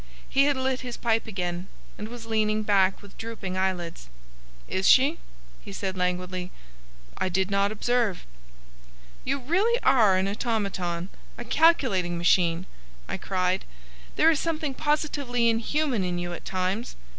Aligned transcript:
He 0.27 0.45
had 0.45 0.57
lit 0.57 0.79
his 0.81 0.97
pipe 0.97 1.27
again, 1.27 1.67
and 1.95 2.07
was 2.09 2.25
leaning 2.25 2.63
back 2.63 3.03
with 3.03 3.15
drooping 3.19 3.55
eyelids. 3.55 4.09
"Is 4.67 4.87
she?" 4.89 5.19
he 5.63 5.71
said, 5.71 5.95
languidly. 5.95 6.49
"I 7.19 7.29
did 7.29 7.51
not 7.51 7.71
observe." 7.71 8.25
"You 9.23 9.37
really 9.37 9.79
are 9.83 10.17
an 10.17 10.27
automaton,—a 10.27 11.45
calculating 11.45 12.17
machine!" 12.17 12.65
I 13.07 13.17
cried. 13.17 13.63
"There 14.15 14.31
is 14.31 14.39
something 14.39 14.73
positively 14.73 15.47
inhuman 15.51 16.03
in 16.03 16.17
you 16.17 16.33
at 16.33 16.45
times." 16.45 16.95